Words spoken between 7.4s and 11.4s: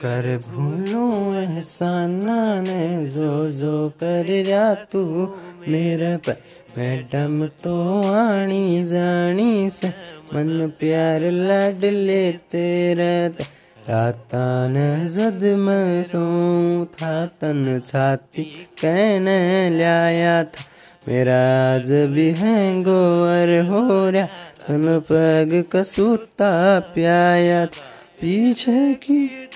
तो आनी जानी से, मन प्यार